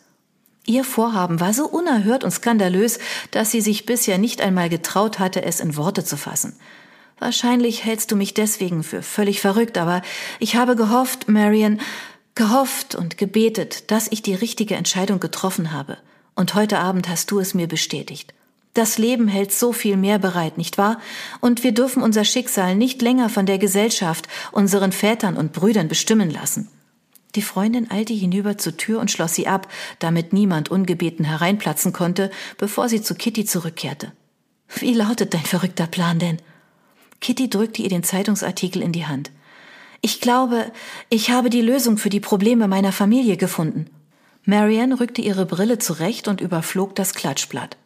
Ihr 0.66 0.84
Vorhaben 0.84 1.40
war 1.40 1.52
so 1.52 1.66
unerhört 1.66 2.24
und 2.24 2.30
skandalös, 2.30 2.98
dass 3.30 3.50
sie 3.50 3.60
sich 3.60 3.84
bisher 3.84 4.18
nicht 4.18 4.40
einmal 4.40 4.68
getraut 4.68 5.18
hatte, 5.18 5.42
es 5.42 5.60
in 5.60 5.76
Worte 5.76 6.04
zu 6.04 6.16
fassen. 6.16 6.56
Wahrscheinlich 7.18 7.84
hältst 7.84 8.10
du 8.12 8.16
mich 8.16 8.34
deswegen 8.34 8.82
für 8.82 9.02
völlig 9.02 9.40
verrückt, 9.40 9.76
aber 9.78 10.02
ich 10.40 10.56
habe 10.56 10.74
gehofft, 10.74 11.28
Marion, 11.28 11.80
gehofft 12.34 12.94
und 12.94 13.18
gebetet, 13.18 13.90
dass 13.90 14.08
ich 14.10 14.22
die 14.22 14.34
richtige 14.34 14.74
Entscheidung 14.74 15.20
getroffen 15.20 15.72
habe. 15.72 15.98
Und 16.34 16.54
heute 16.54 16.78
Abend 16.78 17.08
hast 17.08 17.30
du 17.30 17.38
es 17.38 17.54
mir 17.54 17.68
bestätigt. 17.68 18.34
Das 18.74 18.98
Leben 18.98 19.28
hält 19.28 19.52
so 19.52 19.72
viel 19.72 19.96
mehr 19.96 20.18
bereit, 20.18 20.58
nicht 20.58 20.78
wahr? 20.78 21.00
Und 21.40 21.62
wir 21.62 21.72
dürfen 21.72 22.02
unser 22.02 22.24
Schicksal 22.24 22.74
nicht 22.74 23.00
länger 23.02 23.28
von 23.28 23.46
der 23.46 23.58
Gesellschaft, 23.58 24.26
unseren 24.50 24.90
Vätern 24.90 25.36
und 25.36 25.52
Brüdern 25.52 25.86
bestimmen 25.86 26.28
lassen. 26.28 26.68
Die 27.36 27.42
Freundin 27.42 27.90
eilte 27.90 28.12
hinüber 28.12 28.58
zur 28.58 28.76
Tür 28.76 29.00
und 29.00 29.12
schloss 29.12 29.34
sie 29.34 29.46
ab, 29.46 29.68
damit 30.00 30.32
niemand 30.32 30.70
ungebeten 30.70 31.24
hereinplatzen 31.24 31.92
konnte, 31.92 32.30
bevor 32.58 32.88
sie 32.88 33.00
zu 33.00 33.14
Kitty 33.14 33.44
zurückkehrte. 33.44 34.12
Wie 34.76 34.92
lautet 34.92 35.34
dein 35.34 35.44
verrückter 35.44 35.86
Plan 35.86 36.18
denn? 36.18 36.38
Kitty 37.20 37.48
drückte 37.48 37.82
ihr 37.82 37.88
den 37.88 38.02
Zeitungsartikel 38.02 38.82
in 38.82 38.92
die 38.92 39.06
Hand. 39.06 39.30
Ich 40.00 40.20
glaube, 40.20 40.70
ich 41.10 41.30
habe 41.30 41.48
die 41.48 41.62
Lösung 41.62 41.96
für 41.96 42.10
die 42.10 42.20
Probleme 42.20 42.68
meiner 42.68 42.92
Familie 42.92 43.36
gefunden. 43.36 43.86
Marianne 44.44 45.00
rückte 45.00 45.22
ihre 45.22 45.46
Brille 45.46 45.78
zurecht 45.78 46.28
und 46.28 46.40
überflog 46.40 46.94
das 46.94 47.14
Klatschblatt. 47.14 47.78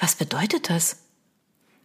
Was 0.00 0.16
bedeutet 0.16 0.70
das? 0.70 0.96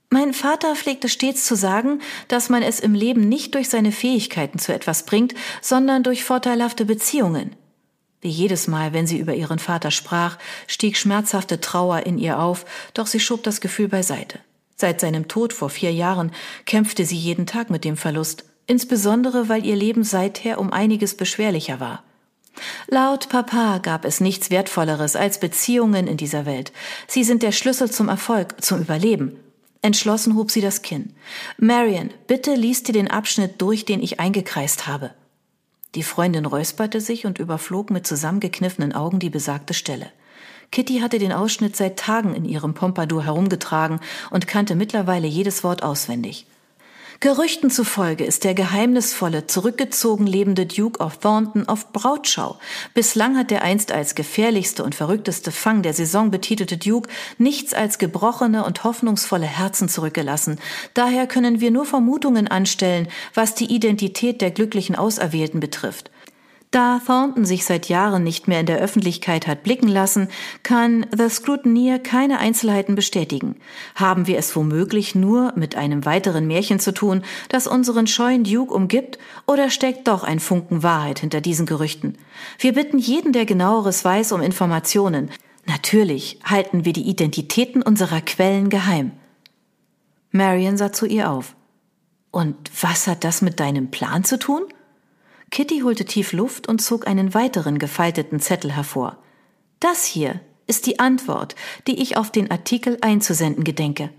Mein 0.09 0.33
Vater 0.33 0.75
pflegte 0.75 1.09
stets 1.09 1.45
zu 1.45 1.55
sagen, 1.55 1.99
dass 2.29 2.49
man 2.49 2.63
es 2.63 2.79
im 2.79 2.93
Leben 2.93 3.27
nicht 3.27 3.53
durch 3.53 3.69
seine 3.69 3.91
Fähigkeiten 3.91 4.59
zu 4.59 4.73
etwas 4.73 5.03
bringt, 5.05 5.33
sondern 5.61 6.03
durch 6.03 6.23
vorteilhafte 6.23 6.85
Beziehungen. 6.85 7.55
Wie 8.21 8.29
jedes 8.29 8.67
Mal, 8.67 8.93
wenn 8.93 9.05
sie 9.05 9.19
über 9.19 9.35
ihren 9.35 9.59
Vater 9.59 9.91
sprach, 9.91 10.37
stieg 10.67 10.97
schmerzhafte 10.97 11.59
Trauer 11.59 12.05
in 12.05 12.17
ihr 12.17 12.39
auf, 12.39 12.65
doch 12.93 13.07
sie 13.07 13.19
schob 13.19 13.43
das 13.43 13.61
Gefühl 13.61 13.89
beiseite. 13.89 14.39
Seit 14.77 15.01
seinem 15.01 15.27
Tod 15.27 15.53
vor 15.53 15.69
vier 15.69 15.91
Jahren 15.91 16.31
kämpfte 16.65 17.05
sie 17.05 17.17
jeden 17.17 17.45
Tag 17.45 17.69
mit 17.69 17.83
dem 17.83 17.97
Verlust, 17.97 18.45
insbesondere 18.67 19.49
weil 19.49 19.65
ihr 19.65 19.75
Leben 19.75 20.03
seither 20.03 20.59
um 20.59 20.71
einiges 20.71 21.15
beschwerlicher 21.15 21.79
war. 21.79 22.03
Laut 22.87 23.29
Papa 23.29 23.79
gab 23.79 24.05
es 24.05 24.21
nichts 24.21 24.49
Wertvolleres 24.49 25.15
als 25.15 25.39
Beziehungen 25.39 26.07
in 26.07 26.17
dieser 26.17 26.45
Welt. 26.45 26.71
Sie 27.07 27.23
sind 27.23 27.43
der 27.43 27.51
Schlüssel 27.51 27.89
zum 27.89 28.09
Erfolg, 28.09 28.63
zum 28.63 28.81
Überleben. 28.81 29.39
Entschlossen 29.81 30.35
hob 30.35 30.51
sie 30.51 30.61
das 30.61 30.81
Kinn. 30.81 31.13
Marion, 31.57 32.09
bitte 32.27 32.55
lies 32.55 32.83
dir 32.83 32.93
den 32.93 33.11
Abschnitt 33.11 33.61
durch, 33.61 33.85
den 33.85 34.01
ich 34.01 34.19
eingekreist 34.19 34.87
habe. 34.87 35.11
Die 35.93 36.03
Freundin 36.03 36.45
räusperte 36.45 36.99
sich 36.99 37.25
und 37.25 37.39
überflog 37.39 37.89
mit 37.89 38.05
zusammengekniffenen 38.07 38.93
Augen 38.93 39.19
die 39.19 39.29
besagte 39.29 39.73
Stelle. 39.73 40.11
Kitty 40.71 40.99
hatte 40.99 41.19
den 41.19 41.31
Ausschnitt 41.31 41.75
seit 41.75 41.97
Tagen 41.97 42.35
in 42.35 42.45
ihrem 42.45 42.73
Pompadour 42.73 43.23
herumgetragen 43.23 43.99
und 44.31 44.47
kannte 44.47 44.75
mittlerweile 44.75 45.27
jedes 45.27 45.63
Wort 45.63 45.83
auswendig. 45.83 46.47
Gerüchten 47.21 47.69
zufolge 47.71 48.25
ist 48.25 48.43
der 48.43 48.53
geheimnisvolle, 48.53 49.47
zurückgezogen 49.47 50.27
lebende 50.27 50.65
Duke 50.65 50.99
of 50.99 51.17
Thornton 51.17 51.67
auf 51.67 51.93
Brautschau. 51.93 52.57
Bislang 52.93 53.37
hat 53.37 53.51
der 53.51 53.63
einst 53.63 53.91
als 53.91 54.15
gefährlichste 54.15 54.83
und 54.83 54.95
verrückteste 54.95 55.51
Fang 55.51 55.81
der 55.81 55.93
Saison 55.93 56.29
betitelte 56.29 56.77
Duke 56.77 57.09
nichts 57.37 57.73
als 57.73 57.99
gebrochene 57.99 58.65
und 58.65 58.83
hoffnungsvolle 58.83 59.45
Herzen 59.45 59.87
zurückgelassen. 59.87 60.59
Daher 60.93 61.25
können 61.25 61.61
wir 61.61 61.71
nur 61.71 61.85
Vermutungen 61.85 62.47
anstellen, 62.47 63.07
was 63.33 63.55
die 63.55 63.73
Identität 63.73 64.41
der 64.41 64.51
glücklichen 64.51 64.95
Auserwählten 64.95 65.59
betrifft. 65.59 66.11
Da 66.75 66.99
Thornton 66.99 67.45
sich 67.45 67.63
seit 67.63 67.87
Jahren 67.87 68.25
nicht 68.25 68.49
mehr 68.49 68.59
in 68.59 68.65
der 68.65 68.79
Öffentlichkeit 68.79 69.47
hat 69.47 69.63
blicken 69.63 69.87
lassen, 69.87 70.27
kann 70.61 71.05
The 71.15 71.29
Scrutineer 71.29 71.99
keine 71.99 72.37
Einzelheiten 72.39 72.95
bestätigen. 72.95 73.55
Haben 73.95 74.27
wir 74.27 74.37
es 74.37 74.53
womöglich 74.57 75.15
nur 75.15 75.53
mit 75.55 75.75
einem 75.75 76.03
weiteren 76.03 76.47
Märchen 76.47 76.81
zu 76.81 76.93
tun, 76.93 77.23
das 77.47 77.65
unseren 77.65 78.07
scheuen 78.07 78.43
Duke 78.43 78.73
umgibt, 78.73 79.19
oder 79.47 79.69
steckt 79.69 80.09
doch 80.09 80.25
ein 80.25 80.41
Funken 80.41 80.83
Wahrheit 80.83 81.19
hinter 81.19 81.39
diesen 81.39 81.65
Gerüchten? 81.65 82.17
Wir 82.59 82.73
bitten 82.73 82.97
jeden, 82.97 83.31
der 83.31 83.45
genaueres 83.45 84.03
weiß, 84.03 84.33
um 84.33 84.41
Informationen. 84.41 85.31
Natürlich 85.65 86.41
halten 86.43 86.83
wir 86.83 86.91
die 86.91 87.07
Identitäten 87.07 87.83
unserer 87.83 88.19
Quellen 88.19 88.67
geheim. 88.69 89.13
Marion 90.31 90.75
sah 90.75 90.91
zu 90.91 91.05
ihr 91.05 91.31
auf. 91.31 91.55
Und 92.31 92.69
was 92.81 93.07
hat 93.07 93.23
das 93.23 93.41
mit 93.41 93.61
deinem 93.61 93.91
Plan 93.91 94.25
zu 94.25 94.37
tun? 94.37 94.63
Kitty 95.51 95.81
holte 95.81 96.05
tief 96.05 96.33
Luft 96.33 96.67
und 96.67 96.81
zog 96.81 97.07
einen 97.07 97.33
weiteren 97.33 97.79
gefalteten 97.79 98.39
Zettel 98.39 98.71
hervor. 98.75 99.17
Das 99.79 100.05
hier 100.05 100.41
ist 100.67 100.85
die 100.85 100.99
Antwort, 100.99 101.55
die 101.87 102.01
ich 102.01 102.17
auf 102.17 102.31
den 102.31 102.49
Artikel 102.51 102.97
einzusenden 103.01 103.63
gedenke. 103.63 104.09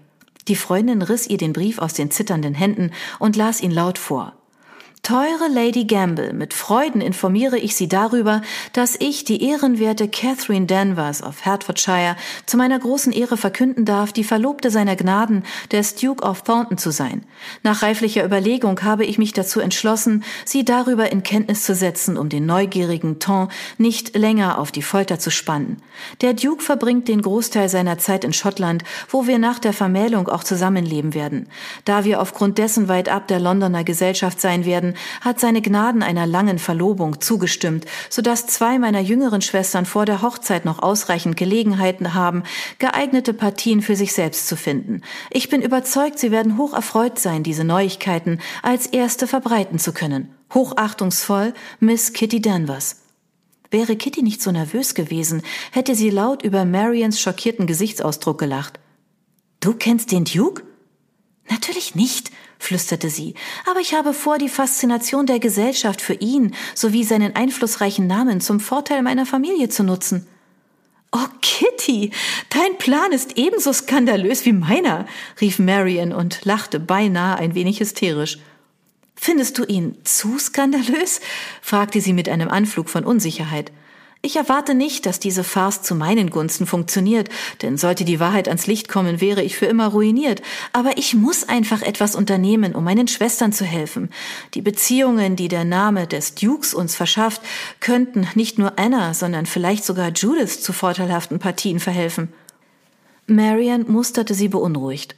Die 0.49 0.57
Freundin 0.57 1.03
riss 1.03 1.27
ihr 1.27 1.39
den 1.39 1.53
Brief 1.53 1.79
aus 1.79 1.95
den 1.95 2.11
zitternden 2.11 2.55
Händen 2.55 2.93
und 3.19 3.37
las 3.37 3.61
ihn 3.61 3.73
laut 3.73 3.99
vor. 3.99 4.35
Teure 5.07 5.49
Lady 5.49 5.85
Gamble, 5.85 6.33
mit 6.33 6.53
Freuden 6.53 7.01
informiere 7.01 7.57
ich 7.59 7.77
Sie 7.77 7.87
darüber, 7.87 8.43
dass 8.73 8.97
ich 8.99 9.23
die 9.23 9.41
ehrenwerte 9.41 10.09
Catherine 10.09 10.67
Danvers 10.67 11.23
of 11.23 11.45
Hertfordshire 11.45 12.17
zu 12.45 12.57
meiner 12.57 12.77
großen 12.77 13.13
Ehre 13.13 13.37
verkünden 13.37 13.85
darf, 13.85 14.13
die 14.13 14.25
Verlobte 14.25 14.69
seiner 14.69 14.97
Gnaden, 14.97 15.45
des 15.71 15.95
Duke 15.95 16.25
of 16.25 16.43
Thornton 16.43 16.77
zu 16.77 16.91
sein. 16.91 17.23
Nach 17.63 17.83
reiflicher 17.83 18.25
Überlegung 18.25 18.83
habe 18.83 19.05
ich 19.05 19.17
mich 19.17 19.33
dazu 19.33 19.61
entschlossen, 19.61 20.25
Sie 20.45 20.65
darüber 20.65 21.13
in 21.13 21.23
Kenntnis 21.23 21.63
zu 21.63 21.77
setzen, 21.77 22.17
um 22.17 22.29
den 22.29 22.45
neugierigen 22.45 23.21
Ton 23.21 23.47
nicht 23.79 24.17
länger 24.17 24.59
auf 24.59 24.73
die 24.73 24.83
Folter 24.83 25.21
zu 25.21 25.31
spannen. 25.31 25.77
Der 26.21 26.35
Duke 26.35 26.65
verbringt 26.65 27.07
den 27.07 27.23
Großteil 27.23 27.69
seiner 27.69 27.99
Zeit 27.99 28.25
in 28.25 28.33
Schottland, 28.33 28.83
wo 29.09 29.29
wir 29.29 29.39
nach 29.39 29.61
der 29.61 29.73
Vermählung 29.73 30.27
auch 30.27 30.43
zusammenleben 30.43 31.15
werden. 31.15 31.49
Da 31.85 32.03
wir 32.03 32.21
aufgrund 32.21 32.59
dessen 32.59 32.89
weit 32.89 33.09
ab 33.09 33.29
der 33.29 33.39
Londoner 33.39 33.85
Gesellschaft 33.85 34.41
sein 34.41 34.65
werden, 34.65 34.96
hat 35.21 35.41
seine 35.41 35.63
Gnaden 35.63 36.03
einer 36.03 36.27
langen 36.27 36.59
Verlobung 36.59 37.21
zugestimmt, 37.21 37.87
so 38.11 38.23
dass 38.23 38.47
zwei 38.47 38.79
meiner 38.79 39.01
jüngeren 39.01 39.43
Schwestern 39.43 39.87
vor 39.87 40.05
der 40.07 40.23
Hochzeit 40.23 40.65
noch 40.65 40.83
ausreichend 40.83 41.37
Gelegenheiten 41.37 42.15
haben, 42.15 42.43
geeignete 42.79 43.33
Partien 43.33 43.83
für 43.83 43.97
sich 43.97 44.13
selbst 44.13 44.49
zu 44.49 44.57
finden. 44.57 45.03
Ich 45.31 45.49
bin 45.49 45.63
überzeugt, 45.63 46.19
sie 46.19 46.31
werden 46.31 46.59
hoch 46.59 46.75
erfreut 46.75 47.19
sein, 47.19 47.43
diese 47.43 47.65
Neuigkeiten 47.65 48.41
als 48.63 48.87
erste 48.87 49.27
verbreiten 49.27 49.79
zu 49.79 49.93
können. 49.93 50.35
Hochachtungsvoll, 50.55 51.55
Miss 51.81 52.13
Kitty 52.13 52.41
Danvers. 52.41 53.03
Wäre 53.71 53.97
Kitty 53.97 54.23
nicht 54.23 54.43
so 54.43 54.53
nervös 54.53 54.95
gewesen, 54.95 55.43
hätte 55.73 55.95
sie 55.95 56.11
laut 56.11 56.43
über 56.43 56.65
Marians 56.65 57.21
schockierten 57.21 57.67
Gesichtsausdruck 57.67 58.39
gelacht. 58.39 58.79
Du 59.61 59.75
kennst 59.75 60.13
den 60.13 60.25
Duke? 60.25 60.63
Natürlich 61.51 61.95
nicht, 61.95 62.31
flüsterte 62.59 63.11
sie, 63.11 63.35
aber 63.71 63.81
ich 63.81 63.95
habe 63.95 64.13
vor, 64.13 64.39
die 64.39 64.49
Faszination 64.49 65.27
der 65.27 65.39
Gesellschaft 65.39 66.01
für 66.01 66.15
ihn 66.15 66.55
sowie 66.75 67.05
seinen 67.05 67.37
einflussreichen 67.37 68.07
Namen 68.07 68.41
zum 68.41 68.61
Vorteil 68.61 69.03
meiner 69.03 69.27
Familie 69.27 69.69
zu 69.69 69.83
nutzen. 69.85 70.27
Oh, 71.13 71.29
Kitty, 71.41 72.11
dein 72.51 72.79
Plan 72.79 73.13
ist 73.13 73.39
ebenso 73.39 73.73
skandalös 73.73 74.45
wie 74.45 74.53
meiner, 74.53 75.07
rief 75.41 75.59
Marion 75.59 76.13
und 76.13 76.45
lachte 76.45 76.81
beinahe 76.81 77.39
ein 77.39 77.55
wenig 77.55 77.81
hysterisch. 77.81 78.39
Findest 79.15 79.57
du 79.59 79.65
ihn 79.65 79.97
zu 80.05 80.39
skandalös? 80.39 81.21
fragte 81.63 82.01
sie 82.01 82.13
mit 82.13 82.29
einem 82.29 82.49
Anflug 82.49 82.91
von 82.91 83.05
Unsicherheit. 83.05 83.73
Ich 84.27 84.35
erwarte 84.35 84.75
nicht, 84.75 85.07
dass 85.07 85.21
diese 85.21 85.45
Farce 85.45 85.83
zu 85.83 85.95
meinen 85.95 86.31
Gunsten 86.31 86.67
funktioniert, 86.67 87.29
denn 87.63 87.79
sollte 87.79 88.05
die 88.05 88.19
Wahrheit 88.19 88.49
ans 88.49 88.67
Licht 88.67 88.89
kommen, 88.89 89.21
wäre 89.21 89.41
ich 89.41 89.57
für 89.57 89.67
immer 89.67 89.87
ruiniert. 89.87 90.43
Aber 90.73 90.99
ich 90.99 91.15
muss 91.15 91.49
einfach 91.49 91.81
etwas 91.81 92.17
unternehmen, 92.17 92.75
um 92.75 92.83
meinen 92.83 93.07
Schwestern 93.07 93.53
zu 93.53 93.65
helfen. 93.65 94.11
Die 94.55 94.63
Beziehungen, 94.63 95.37
die 95.37 95.47
der 95.47 95.65
Name 95.65 96.09
des 96.09 96.35
Dukes 96.35 96.75
uns 96.75 96.97
verschafft, 96.97 97.41
könnten 97.79 98.27
nicht 98.35 98.59
nur 98.59 98.81
Anna, 98.81 99.15
sondern 99.15 99.47
vielleicht 99.47 99.85
sogar 99.85 100.09
Judith 100.09 100.61
zu 100.61 100.73
vorteilhaften 100.73 101.39
Partien 101.39 101.79
verhelfen. 101.79 102.33
Marian 103.29 103.85
musterte 103.87 104.35
sie 104.35 104.49
beunruhigt. 104.49 105.15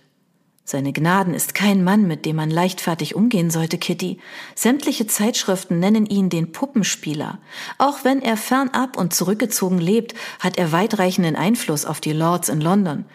Seine 0.70 0.92
Gnaden 0.92 1.32
ist 1.32 1.54
kein 1.54 1.82
Mann, 1.82 2.06
mit 2.06 2.26
dem 2.26 2.36
man 2.36 2.50
leichtfertig 2.50 3.14
umgehen 3.14 3.50
sollte, 3.50 3.78
Kitty. 3.78 4.18
Sämtliche 4.54 5.06
Zeitschriften 5.06 5.78
nennen 5.78 6.04
ihn 6.04 6.28
den 6.28 6.52
Puppenspieler. 6.52 7.38
Auch 7.78 8.04
wenn 8.04 8.20
er 8.20 8.36
fernab 8.36 8.98
und 8.98 9.14
zurückgezogen 9.14 9.78
lebt, 9.78 10.12
hat 10.40 10.58
er 10.58 10.70
weitreichenden 10.70 11.36
Einfluss 11.36 11.86
auf 11.86 12.02
die 12.02 12.12
Lords 12.12 12.50
in 12.50 12.60
London. 12.60 13.06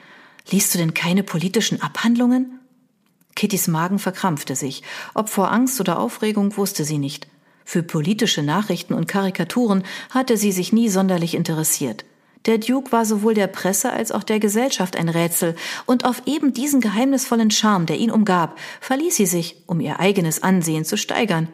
Liest 0.50 0.74
du 0.74 0.80
denn 0.80 0.96
keine 0.96 1.22
politischen 1.22 1.80
Abhandlungen? 1.80 2.60
Kittys 3.36 3.68
Magen 3.68 4.00
verkrampfte 4.00 4.56
sich. 4.56 4.82
Ob 5.14 5.30
vor 5.30 5.52
Angst 5.52 5.80
oder 5.80 6.00
Aufregung 6.00 6.58
wusste 6.58 6.86
sie 6.86 6.98
nicht. 6.98 7.28
Für 7.66 7.84
politische 7.84 8.42
Nachrichten 8.42 8.96
und 8.96 9.08
Karikaturen 9.08 9.84
hatte 10.10 10.38
sie 10.38 10.52
sich 10.52 10.74
nie 10.74 10.90
sonderlich 10.90 11.36
interessiert. 11.36 12.04
Der 12.46 12.58
Duke 12.58 12.92
war 12.92 13.06
sowohl 13.06 13.34
der 13.34 13.48
Presse 13.48 13.94
als 13.94 14.12
auch 14.12 14.24
der 14.24 14.40
Gesellschaft 14.40 14.98
ein 14.98 15.08
Rätsel, 15.08 15.56
und 15.86 16.04
auf 16.04 16.24
eben 16.26 16.54
diesen 16.54 16.82
geheimnisvollen 16.82 17.52
Charme, 17.52 17.86
der 17.86 17.98
ihn 17.98 18.12
umgab, 18.12 18.58
verließ 18.82 19.16
sie 19.16 19.26
sich, 19.26 19.64
um 19.66 19.80
ihr 19.80 20.00
eigenes 20.00 20.44
Ansehen 20.44 20.84
zu 20.84 20.98
steigern. 20.98 21.48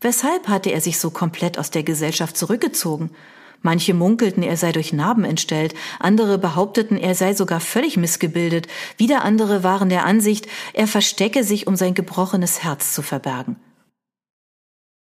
Weshalb 0.00 0.48
hatte 0.48 0.70
er 0.70 0.80
sich 0.80 0.98
so 0.98 1.10
komplett 1.10 1.58
aus 1.58 1.70
der 1.70 1.82
Gesellschaft 1.82 2.36
zurückgezogen? 2.36 3.10
Manche 3.60 3.94
munkelten, 3.94 4.42
er 4.42 4.58
sei 4.58 4.72
durch 4.72 4.92
Narben 4.92 5.24
entstellt, 5.24 5.74
andere 5.98 6.36
behaupteten, 6.36 6.98
er 6.98 7.14
sei 7.14 7.34
sogar 7.34 7.60
völlig 7.60 7.96
missgebildet, 7.96 8.66
wieder 8.98 9.24
andere 9.24 9.62
waren 9.62 9.88
der 9.88 10.04
Ansicht, 10.04 10.46
er 10.74 10.86
verstecke 10.86 11.44
sich, 11.44 11.66
um 11.66 11.74
sein 11.74 11.94
gebrochenes 11.94 12.62
Herz 12.62 12.92
zu 12.92 13.00
verbergen. 13.00 13.56